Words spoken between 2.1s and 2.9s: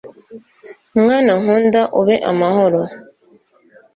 amahoro